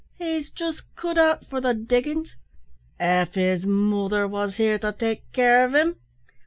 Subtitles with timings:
[0.17, 2.35] He's just cut out for the diggin's,
[2.99, 5.97] av his mother wos here to take care of him."